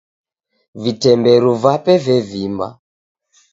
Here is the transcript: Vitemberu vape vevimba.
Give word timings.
Vitemberu 0.85 1.53
vape 1.63 1.95
vevimba. 2.07 2.67